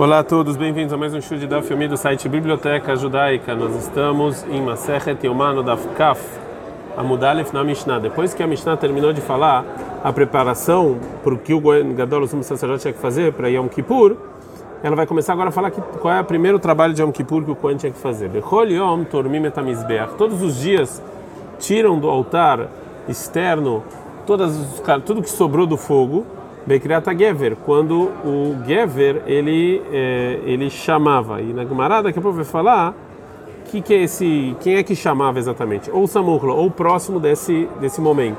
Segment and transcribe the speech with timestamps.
[0.00, 3.54] Olá a todos, bem-vindos a mais um show de Daf Yomi do site Biblioteca Judaica.
[3.54, 6.22] Nós estamos em Masechet Yomano Daf Kaf,
[6.96, 7.98] Amudalef na Mishnah.
[7.98, 9.62] Depois que a Mishnah terminou de falar
[10.02, 13.48] a preparação para o que o Goen Gadol, o sumo sacerdote, tinha que fazer para
[13.48, 14.16] Yom Kippur,
[14.82, 17.44] ela vai começar agora a falar que, qual é o primeiro trabalho de Yom Kippur
[17.44, 18.30] que o Kohen tinha que fazer.
[18.30, 20.14] Bechol Yom Tormim Etamizbeach.
[20.14, 21.02] Todos os dias
[21.58, 22.68] tiram do altar
[23.06, 23.84] externo
[24.26, 26.24] todas, tudo que sobrou do fogo
[26.66, 31.40] Bekriata Gever, quando o Gever ele, é, ele chamava.
[31.40, 32.94] E na Gemara daqui a pouco vai falar
[33.70, 35.90] que que é esse, quem é que chamava exatamente?
[35.90, 38.38] Ou Samuchlo, ou próximo desse, desse momento.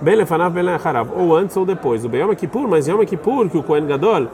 [0.00, 2.04] Ben Lefanav, Ben Lecharav, ou antes ou depois.
[2.04, 4.28] O Beyom Kippur, mas Yom Kippur, que o Kohen Gadol,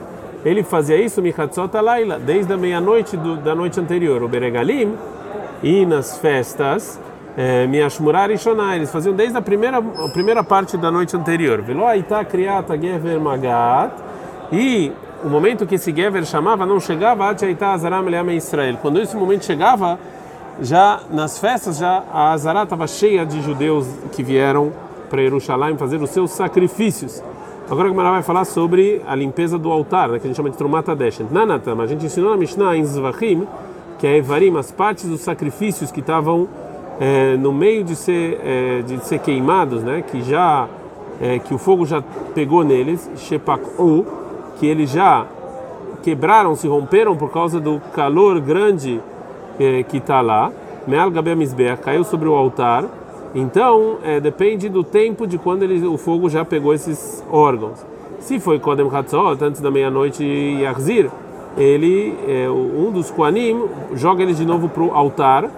[0.44, 4.22] ele fazia isso, Michatzot Laila, desde a meia-noite da noite anterior.
[4.22, 4.94] O Beregalim,
[5.62, 7.00] e nas festas,
[7.36, 8.34] é, Miashmurar e
[8.74, 11.60] eles faziam desde a primeira, a primeira parte da noite anterior.
[11.60, 13.92] Veloaita criata Gever Magat.
[14.50, 14.90] E
[15.22, 18.78] o momento que esse Gever chamava não chegava Achaita Azaram Israel.
[18.80, 19.98] Quando esse momento chegava,
[20.61, 24.72] já nas festas, já a Azará estava cheia de judeus que vieram
[25.11, 27.22] para Jerusalém fazer os seus sacrifícios.
[27.68, 30.50] Agora a Gemara vai falar sobre a limpeza do altar, né, que a gente chama
[30.50, 31.27] de Trumata Deshen.
[31.30, 33.46] Nanatam, a gente ensinou na Mishnah em Zvachim,
[33.98, 36.48] que é Evarim, as partes dos sacrifícios que estavam
[37.00, 40.69] é, no meio de ser, é, de ser queimados, né, que já
[41.20, 42.02] é, que o fogo já
[42.34, 44.06] pegou neles, shepaku,
[44.58, 45.27] que eles já
[46.02, 49.00] quebraram, se romperam por causa do calor grande
[49.58, 50.52] é, que está lá,
[50.86, 51.11] meal
[51.83, 52.84] caiu sobre o altar.
[53.34, 57.84] Então é, depende do tempo de quando ele, o fogo já pegou esses órgãos.
[58.20, 61.11] Se foi Kodem Hatzot, antes da meia-noite Yarzir,
[61.56, 65.50] ele, é, um dos Koanim, joga eles de novo para o altar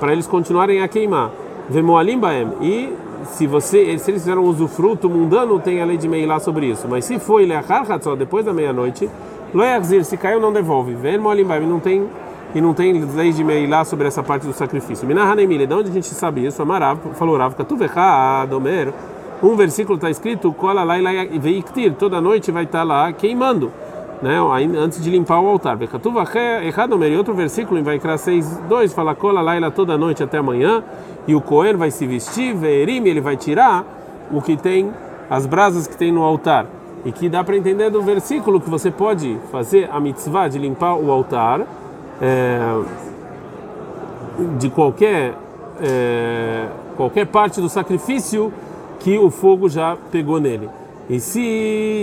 [0.00, 1.30] para eles continuarem a queimar.
[1.68, 2.48] Vemoalim baem.
[2.60, 2.92] E
[3.26, 6.88] se você, se eles fizeram usufruto mundano, tem a lei de Meilá sobre isso.
[6.88, 9.08] Mas se foi leachar só depois da meia-noite,
[9.54, 10.94] loyachzir, se caiu não devolve.
[10.94, 12.08] Vemoalim baem, não tem
[12.52, 15.06] e não tem lei de Meilá sobre essa parte do sacrifício.
[15.06, 16.60] Minahanemile, de onde a gente sabe isso?
[16.60, 18.92] Amarav falou Rav, Katuvecha Adomer.
[19.42, 23.70] Um versículo está escrito: Kola laila veiktir, toda noite vai estar tá lá queimando
[24.22, 24.36] né,
[24.78, 25.78] antes de limpar o altar.
[25.80, 30.82] E outro versículo em Vaikra 6:2 fala cola laila toda noite até amanhã,
[31.26, 33.84] e o Cohen vai se vestir, veerim, ele vai tirar
[34.30, 34.90] o que tem,
[35.28, 36.66] as brasas que tem no altar.
[37.04, 40.96] E que dá para entender do versículo que você pode fazer a mitzvah de limpar
[40.96, 41.66] o altar
[42.20, 42.60] é,
[44.58, 45.34] de qualquer,
[45.80, 46.66] é,
[46.96, 48.52] qualquer parte do sacrifício
[48.98, 50.68] que o fogo já pegou nele.
[51.10, 51.40] E se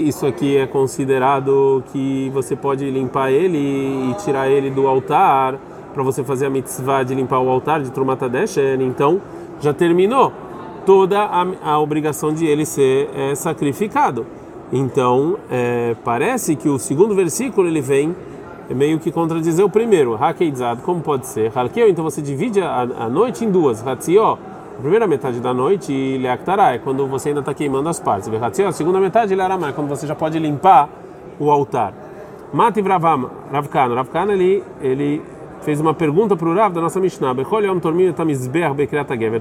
[0.05, 5.57] isso aqui é considerado que você pode limpar ele e tirar ele do altar
[5.93, 9.21] para você fazer a mitzvah de limpar o altar de Trumatadeshen, então
[9.61, 10.33] já terminou
[10.85, 14.25] toda a, a obrigação de ele ser é, sacrificado.
[14.73, 18.13] Então é, parece que o segundo versículo ele vem
[18.69, 20.21] meio que contradizer o primeiro.
[20.21, 21.49] Hakeidzad, como pode ser?
[21.57, 23.87] Halkeu, então você divide a, a noite em duas.
[23.87, 24.37] Hatzió
[24.77, 28.29] a primeira metade da noite, Leaktará, é quando você ainda está queimando as partes.
[28.59, 30.87] A segunda metade, Learamá, é quando você já pode limpar
[31.39, 31.93] o altar.
[32.53, 33.95] Mati Ravam, Ravkano.
[33.95, 35.23] Ravkano, ele, ele
[35.61, 37.33] fez uma pergunta para o Rav da nossa Mishnah.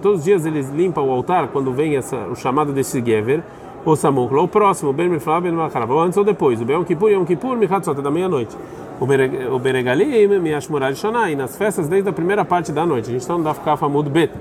[0.01, 3.43] Todos os dias eles limpam o altar quando vem essa, o chamado desse Gever,
[3.85, 4.43] o Samuklo.
[4.43, 5.93] O próximo, Ben Miflav, Ben Macharav.
[5.93, 6.63] Ou antes ou depois.
[6.63, 8.57] O Ben Kippur, Yom Kippur, Michatzot, da meia-noite.
[8.99, 11.37] O Beregalim, Miashmurar Shonai.
[11.37, 13.11] Nas festas desde a primeira parte da noite.
[13.11, 14.33] A gente está no Dafkaf Amud Bet.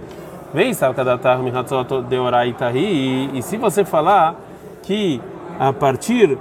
[0.53, 3.38] Vem, Salkadatar Mihatzot Deoraitahi.
[3.38, 4.35] E se você falar
[4.83, 5.22] que
[5.59, 6.38] a partir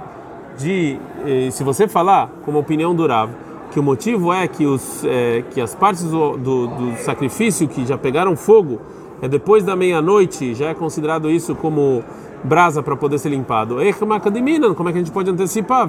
[0.57, 0.97] de.
[1.25, 3.31] Eh, se você falar, como opinião do Rav,
[3.71, 7.85] que o motivo é que, os, é, que as partes do, do, do, sacrifício que
[7.85, 8.79] já pegaram fogo
[9.21, 12.03] é depois da meia-noite, já é considerado isso como
[12.43, 13.77] brasa para poder ser limpado.
[13.97, 15.87] Como é que a gente pode antecipar?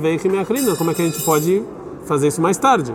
[0.77, 1.63] Como é que a gente pode
[2.07, 2.93] fazer isso mais tarde?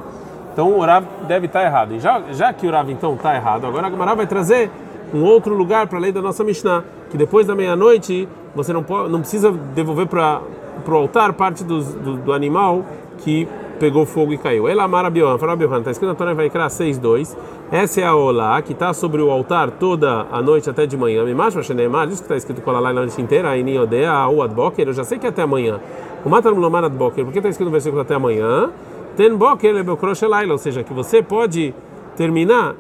[0.52, 1.94] Então o Rav deve estar errado.
[1.94, 4.70] E já, já que o Rav então está errado, agora a Gemara vai trazer
[5.14, 8.84] um outro lugar para a lei da nossa Mishnah, que depois da meia-noite você não,
[8.84, 10.42] pode, não precisa devolver para
[10.88, 11.82] o altar parte do,
[12.18, 12.86] do, animal
[13.20, 13.48] que
[13.80, 14.68] pegou fogo e caiu.
[14.68, 17.36] Ela amara Biohan, fala Biohan, está escrito na Torá vai criar 6.2.
[17.72, 21.24] Essa é a Olá, que está sobre o altar toda a noite até de manhã.
[21.24, 24.28] Me mais Shenemar, isso que está escrito com a lá na noite inteira, aí Niodea,
[24.28, 25.80] o Adboker, eu já sei que é até amanhã.
[26.24, 28.69] O Matar Mulomar Adboker, por que está escrito no versículo até amanhã?
[29.16, 29.74] Ten Boker,
[30.50, 31.74] ou seja, que você pode
[32.16, 32.75] terminar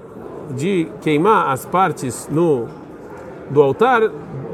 [0.51, 2.67] de queimar as partes no
[3.49, 4.09] do altar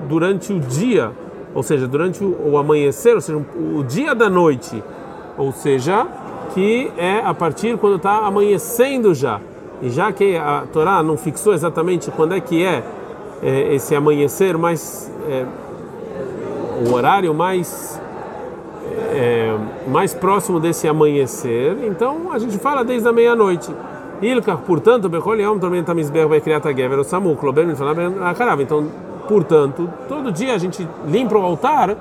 [0.08, 1.12] durante o dia,
[1.54, 4.84] ou seja, durante o, o amanhecer, ou seja, o, dia da noite,
[5.38, 6.08] ou seja,
[6.54, 9.40] que é a partir quando está amanhecendo já.
[9.82, 12.84] E já que a Torá não fixou exatamente quando é que é,
[13.44, 15.46] é esse amanhecer mais é,
[16.88, 18.02] o horário mais
[19.12, 19.56] é,
[19.88, 23.72] mais próximo desse amanhecer, então a gente fala desde a meia-noite.
[24.22, 27.68] Ilka, portanto, Bechol Yom Tormenta Misber vai criar Tagever, o Samu, Kloben,
[28.24, 28.64] Akarava.
[28.64, 28.88] Então,
[29.28, 31.96] portanto, todo dia a gente limpa o altar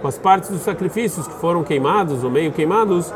[0.00, 3.12] com as partes dos sacrifícios que foram queimados ou meio queimados,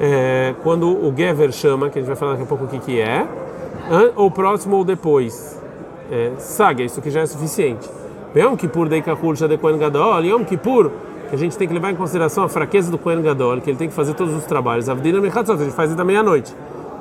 [0.00, 2.78] é, quando o Gever chama, que a gente vai falar daqui a pouco o que,
[2.78, 3.26] que é,
[4.16, 5.60] ou próximo ou depois.
[6.10, 7.88] É, saga, isso que já é suficiente.
[8.36, 10.90] Yom Kippur dei Kahul de Kohen Gadol, Yom Kippur,
[11.30, 13.78] que a gente tem que levar em consideração a fraqueza do Kohen Gadol, que ele
[13.78, 14.88] tem que fazer todos os trabalhos.
[14.88, 16.54] Avdina Mechatzot, gente faz da meia-noite.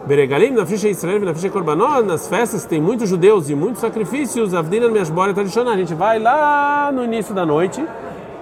[0.06, 4.54] Beregalim, na ficha Israel, na ficha Korbanot, nas festas tem muitos judeus e muitos sacrifícios.
[4.54, 5.74] Avdina Meshbora tradicional.
[5.74, 7.86] A gente vai lá no início da noite,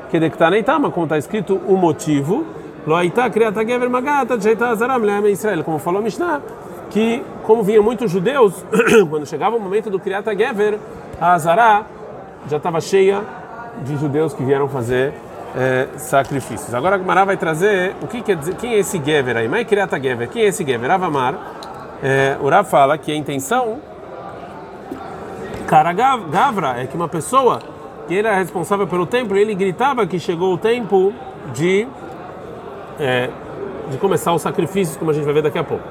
[0.09, 2.45] que Dektaneitama, como está escrito o motivo.
[2.85, 6.41] Loaita Kriata Gever Magata, Jeita Azaram, Israel, como falou Mishnah
[6.91, 8.53] que, como vinham muitos judeus,
[9.09, 10.77] quando chegava o momento do Kriyat Gever,
[11.19, 11.85] a Azará
[12.49, 13.21] já estava cheia
[13.83, 15.13] de judeus que vieram fazer
[15.55, 16.73] é, sacrifícios.
[16.73, 19.47] Agora a Gemara vai trazer o que quer dizer, quem é esse Gever aí?
[19.47, 20.89] Mas Kriyat Gever, quem é esse Gever?
[20.89, 21.35] Ravamar,
[22.03, 23.79] é, fala que a intenção,
[25.67, 27.59] cara Gavra, é que uma pessoa
[28.07, 31.13] que era responsável pelo templo, ele gritava que chegou o tempo
[31.53, 31.87] de,
[32.99, 33.29] é,
[33.89, 35.83] de começar os sacrifícios, como a gente vai ver daqui a pouco.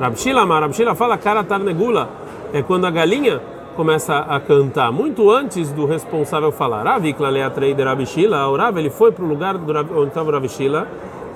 [0.00, 2.08] Rabshila, Rabshila fala cara tarnegula,
[2.52, 3.40] é quando a galinha
[3.76, 6.82] começa a cantar, muito antes do responsável falar.
[6.82, 10.86] Ravikla lea trader Rabshila, o Rav, ele foi para o lugar onde estava o Rabshila,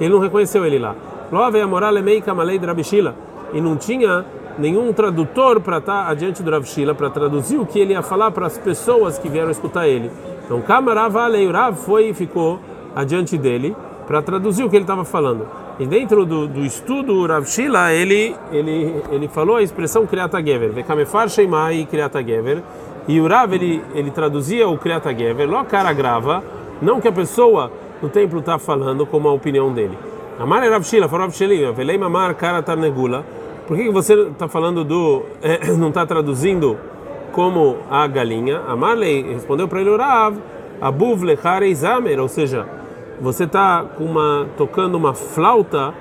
[0.00, 0.94] ele não reconheceu ele lá.
[1.32, 3.14] Love a moral lemei kamalei de Rabshila,
[3.52, 4.24] e não tinha
[4.58, 8.30] nenhum tradutor para estar tá adiante do Rabshila para traduzir o que ele ia falar
[8.30, 10.10] para as pessoas que vieram escutar ele.
[10.44, 12.60] Então, Kamarava o Rav foi e ficou
[12.94, 15.46] adiante dele para traduzir o que ele estava falando.
[15.78, 20.72] E dentro do, do estudo Rav Shila, ele, ele, ele falou a expressão Kriata Gever,
[20.72, 22.62] Vekamefar Sheimai Kriata Gever,
[23.06, 26.42] e o Rav ele, ele traduzia o Kriata Gever, lo cara grava,
[26.80, 27.70] não que a pessoa
[28.02, 29.98] no templo está falando como a opinião dele.
[30.38, 33.24] Amar Rav Shila, falou Rav Shila, Velei Mamar Kara Tarnegula,
[33.66, 36.78] por que você está falando do, é, não está traduzindo
[37.32, 38.62] como a galinha?
[38.66, 40.36] Amarlei respondeu para ele o Rav,
[40.80, 42.66] Abuv Lecharei Zamer, ou seja,
[43.20, 45.94] você está uma tocando uma flauta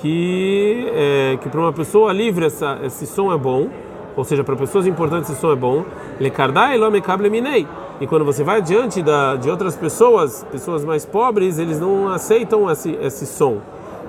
[0.00, 3.68] que é, que para uma pessoa livre essa, esse som é bom,
[4.16, 5.84] ou seja, para pessoas importantes esse som é bom.
[6.20, 7.66] Lekardai lomekable minei.
[8.00, 12.70] E quando você vai diante da, de outras pessoas, pessoas mais pobres, eles não aceitam
[12.70, 13.58] esse, esse som.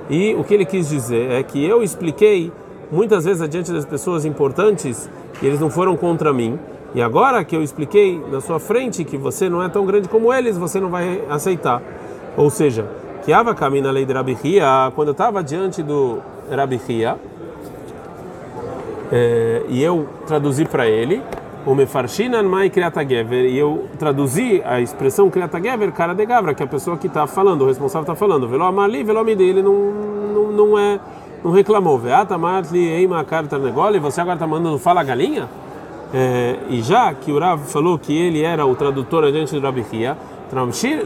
[0.10, 2.52] E o que ele quis dizer é que eu expliquei
[2.92, 5.10] muitas vezes adiante das pessoas importantes
[5.42, 6.60] e eles não foram contra mim.
[6.96, 10.34] E agora que eu expliquei na sua frente que você não é tão grande como
[10.34, 11.82] eles, você não vai aceitar.
[12.36, 12.86] Ou seja,
[13.24, 16.20] que Ava caminha lei de Rabihia, quando eu estava diante do
[16.50, 17.16] Rabihia,
[19.12, 21.22] é, e eu traduzi para ele,
[21.66, 26.54] o Mefarshinan Mai Kriata Gever, e eu traduzi a expressão Kriata Gever, cara de Gavra,
[26.54, 29.44] que é a pessoa que está falando, o responsável está falando, Velo Amali, Velo Amide,
[29.44, 31.00] ele não, não, não, é,
[31.44, 35.48] não reclamou, Veata Matli Eima Karta Negole, você agora está mandando fala galinha?
[36.14, 40.18] É, e já que o Rav falou que ele era o tradutor adiante do Rabihia,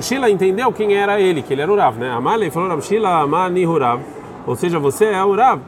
[0.01, 2.11] Shila entendeu quem era ele, que ele era o Rav, né?
[2.11, 4.01] Amalei falou Rav Shila Amani Rav,
[4.45, 5.61] ou seja, você é o Rav,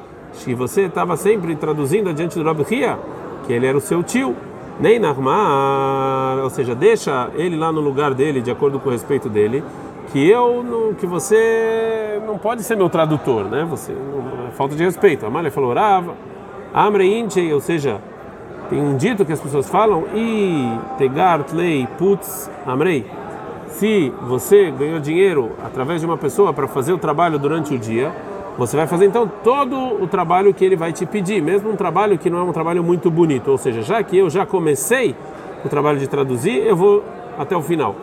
[0.44, 2.98] que você estava sempre traduzindo adiante do Rav Ria,
[3.46, 4.36] que ele era o seu tio,
[4.80, 9.28] nem Narmar, ou seja, deixa ele lá no lugar dele, de acordo com o respeito
[9.30, 9.64] dele,
[10.12, 13.66] que eu não, que você não pode ser meu tradutor, né?
[13.70, 15.26] Você é falta de respeito.
[15.26, 16.10] Amalei falou Rav,
[16.74, 18.02] Amre Inche, ou seja,
[18.69, 23.06] tem um dito que as pessoas falam, e tegar tlei putz amrei
[23.69, 28.11] se você ganhou dinheiro através de uma pessoa para fazer o trabalho durante o dia,
[28.57, 32.18] você vai fazer então todo o trabalho que ele vai te pedir, mesmo um trabalho
[32.18, 33.49] que não é um trabalho muito bonito.
[33.49, 35.16] Ou seja, já que eu já comecei
[35.64, 37.04] o trabalho de traduzir, eu vou
[37.38, 37.95] até o final.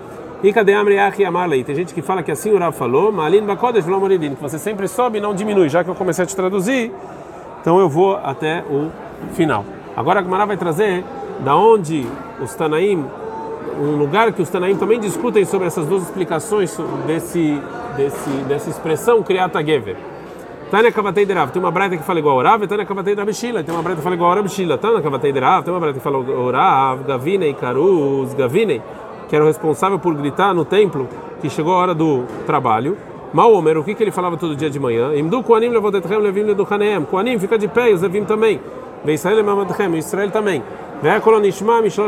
[0.43, 1.65] E cadê Amriach e Amalei?
[1.65, 4.87] Tem gente que fala que assim o Rav falou, Malin Bakodesh Vlomoridin, que você sempre
[4.87, 5.69] sobe e não diminui.
[5.69, 6.93] Já que eu comecei a te traduzir,
[7.61, 8.91] então eu vou até o
[9.35, 9.65] final.
[9.97, 11.05] Agora a Gemara vai trazer
[11.41, 12.07] da onde
[12.41, 13.05] os Tanaim
[13.81, 17.61] um lugar que os Tanaim também discutem sobre essas duas explicações desse,
[17.97, 19.97] desse, dessa expressão Kriata Gever.
[20.71, 23.15] Tânia Kavatei de Rav, tem uma breta que fala igual ao Rav, e Tânia Kavatei
[23.15, 24.77] Rabishila, tem uma breta que fala igual ao Rabishila.
[24.77, 28.83] Tânia Kavatei de Rav, tem uma breta que fala o Rav, Gavinei, Karuz, Gavinei,
[29.29, 31.09] que era o responsável por gritar no templo
[31.41, 32.97] que chegou a hora do trabalho.
[33.33, 35.15] Maomer, o que, que ele falava todo dia de manhã?
[35.15, 37.05] Imdu Koanim levodetchem levim leduchaneem.
[37.05, 38.61] Koanim, fica de pé, os levim também.
[39.05, 40.63] Veisrael lemadchem, Israel também.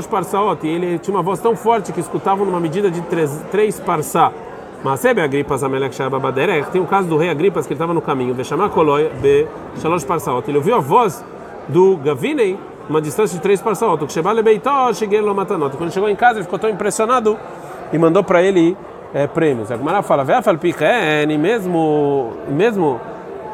[0.07, 0.67] Parsaot.
[0.67, 4.33] E ele tinha uma voz tão forte que escutavam numa medida de três, três parsá.
[4.83, 6.71] Mas sebe Agripas Amelech Shababaderech.
[6.71, 8.35] Tem um caso do rei Agripas que ele estava no caminho.
[8.35, 9.49] Ve'shamar koloi be
[9.81, 10.49] shalosh parsaot.
[10.49, 11.25] Ele ouviu a voz
[11.69, 12.57] do Gavinei
[12.89, 13.99] uma distância de três parsaot.
[13.99, 14.11] Quando
[15.83, 17.37] ele chegou em casa, ele ficou tão impressionado
[17.93, 18.77] e mandou para ele
[19.13, 19.71] é, prêmios.
[19.71, 23.01] A Gemara fala, mesmo, mesmo,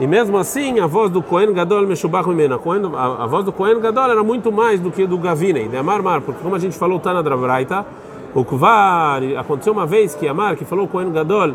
[0.01, 2.59] e mesmo assim a voz do Cohen Gadol Meshubach Mimena.
[2.97, 6.03] A, a voz do Cohen Gadol era muito mais do que do Gavinei, de Amar
[6.03, 7.87] Mar, porque como a gente falou, tá na Drabraita,
[8.35, 11.55] o Kvar, aconteceu uma vez que Amar, que falou Cohen Gadol,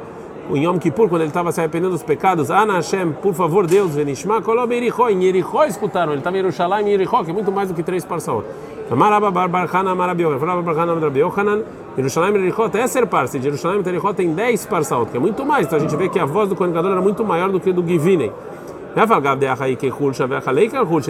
[0.51, 3.93] em Yom Kippur, quando ele estava se arrependendo dos pecados, Ana Hashem, por favor, Deus,
[3.93, 7.51] Venishma, Kolob Yerichó, em Yerichó escutaram, ele estava em Yerushalayim, em Yerichó, que é muito
[7.51, 8.45] mais do que três parsaot.
[8.91, 11.61] Amaraba Barbarchana, Marabio, falava Barbarchana, Marabio, Hanan,
[11.95, 15.67] Yerushalayim Yerichó, é ser parça, de Yerushalayim Yerichó tem dez parsaot, que é muito mais,
[15.67, 17.71] então a gente vê que a voz do Kohen Gadol era muito maior do que
[17.71, 18.31] do Givinei.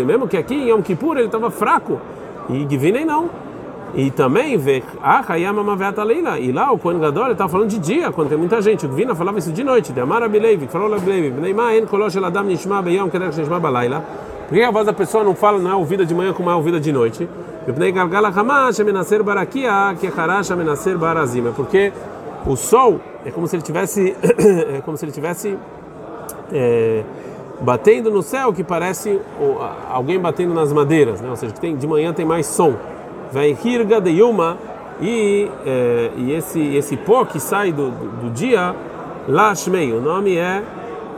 [0.05, 2.01] Mesmo que aqui em Yom Kippur ele estava fraco,
[2.49, 3.29] e Givinei não.
[3.95, 6.37] E também vê a Hayama Maveta Leila.
[6.37, 8.85] E lá o Kohen Gadol estava falando de dia, quando tem muita gente.
[8.85, 9.91] O Gvina falava isso de noite.
[9.91, 10.01] De
[10.67, 10.89] falou
[12.43, 14.03] nishma beyom kedek nishma balaila.
[14.47, 16.55] Por que a voz da pessoa não fala, não é ouvida de manhã como é
[16.55, 17.27] ouvida de noite?
[21.55, 21.91] Porque
[22.45, 24.15] o sol é como se ele tivesse,
[24.77, 25.57] é como se ele tivesse
[26.51, 27.03] é,
[27.61, 29.19] batendo no céu, que parece
[29.89, 31.29] alguém batendo nas madeiras, né?
[31.29, 32.75] Ou seja, que tem, de manhã tem mais som.
[33.31, 34.57] Vai hirga de yuma
[35.01, 38.75] e, é, e esse esse pó que sai do, do, do dia
[39.27, 40.63] lashmei o nome é,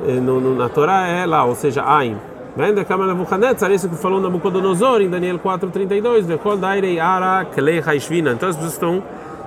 [0.08, 2.18] é no, no, na Torá é lá ou seja ain
[2.56, 7.80] vem da câmara Nabucodonosor isso que falou Nabucodonosor em Daniel 4:32 vekol dairei ara klei
[7.80, 9.04] haishvina então as pessoas estão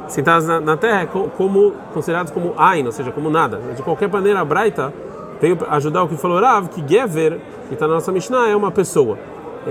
[0.08, 4.40] sentadas na, na terra como considerados como ain ou seja como nada de qualquer maneira
[4.40, 4.92] a Braita
[5.40, 8.70] veio ajudar o que falou Rav que Gever que está na nossa Mishnah é uma
[8.70, 9.18] pessoa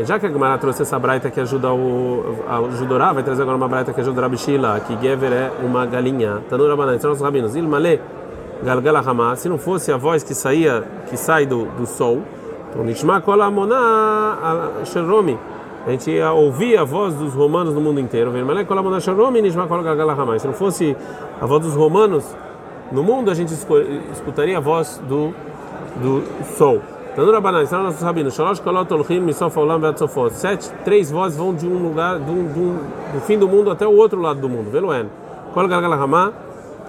[0.01, 2.23] já que a Gemara trouxe essa braita que ajuda o
[2.71, 6.41] ajudorá, vai trazer agora uma braita que ajuda o Rabishila, que Gever é uma galinha.
[6.49, 7.55] Tanura Banana, são os rabinos.
[7.55, 8.01] Ilmale
[8.63, 12.23] Galgala Hama, se não fosse a voz que saía, que sai do, do sol,
[12.73, 15.37] então Nishma Kolamona Sheromi.
[15.85, 18.31] A gente ia ouvir a voz dos romanos no mundo inteiro.
[20.39, 20.97] Se não fosse
[21.39, 22.25] a voz dos romanos
[22.91, 23.53] no mundo, a gente
[24.11, 25.33] escutaria a voz do,
[25.97, 26.23] do
[26.57, 26.81] sol.
[27.15, 27.39] Tanura.
[30.31, 33.95] Sete, três vozes vão de um lugar, do, do, do fim do mundo até o
[33.95, 34.71] outro lado do mundo.
[34.71, 35.07] Veloen.
[35.53, 36.33] Kol galgalahama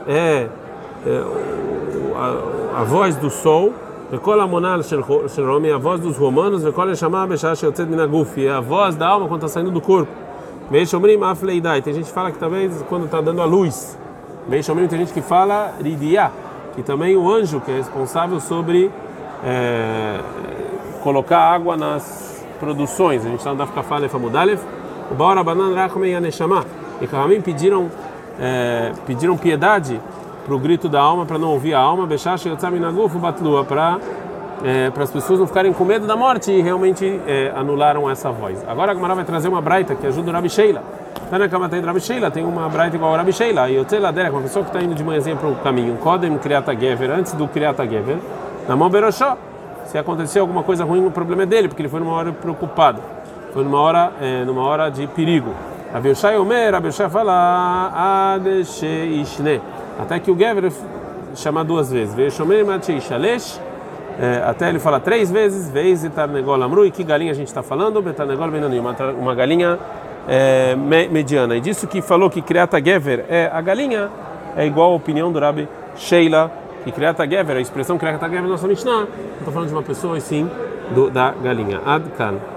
[0.07, 0.49] é,
[1.07, 1.25] é
[2.17, 3.75] a, a voz do sol.
[4.15, 4.81] Vekol amonal
[5.29, 6.63] sheromi, a voz dos romanos.
[6.63, 8.47] Vekol eshama beshah sheotzet minaguf.
[8.47, 10.13] É a voz da alma quando está saindo do corpo.
[10.71, 11.83] Meishomrim afleidai.
[11.83, 13.99] Tem gente que fala que talvez quando está dando a luz.
[14.47, 16.31] Meishomrim tem gente que fala ridiá.
[16.77, 18.89] Que também o anjo que é responsável sobre
[21.03, 23.27] colocar água nas produções.
[23.27, 24.61] A gente está andando ficar falando Famudalev.
[25.11, 25.75] O Baora Banan.
[27.01, 27.91] E pediram,
[29.05, 30.01] pediram piedade
[30.45, 32.07] para o grito da alma, para não ouvir a alma.
[32.07, 33.99] Para
[34.65, 38.31] é, para as pessoas não ficarem com medo da morte e realmente é, anularam essa
[38.31, 38.65] voz.
[38.67, 40.83] Agora a Gamara vai trazer uma braita que ajuda o Rabi Sheila.
[41.31, 43.69] De Rabi Sheila, tem uma braita igual ao Rabi Sheila.
[43.69, 46.75] E o Ladera, uma pessoa que está indo de manhãzinha para o caminho, Kodem Kriata
[46.75, 48.19] Gever, antes do Kriata Gever,
[48.69, 49.37] na mão Beroshó.
[49.87, 53.01] Se aconteceu alguma coisa ruim, o problema é dele, porque ele foi numa hora preocupado,
[53.53, 55.53] foi numa hora, é, numa hora de perigo.
[55.93, 59.61] Abiushai Omer, Abiushai fala, Adeshe Ishne.
[59.99, 60.73] Até que o Gever
[61.35, 62.15] chama duas vezes.
[63.03, 63.61] Shalesh.
[64.47, 66.87] Até ele fala três vezes, vez e Tarnegol Amru.
[66.87, 68.01] E que galinha a gente está falando?
[68.01, 69.79] Betarnegol Benani, uma, uma galinha
[70.29, 70.77] é,
[71.11, 71.57] mediana.
[71.57, 74.09] E disso que falou que Kriata Gever é a galinha,
[74.57, 76.51] é igual a opinião do Rabi Sheila
[76.87, 79.09] e Kriata Gever, a expressão Kriata Gever, nossa Mishnah, não
[79.39, 80.49] estou falando de uma pessoa, e sim
[80.95, 81.81] do, da galinha.
[81.85, 82.55] Ad Kan.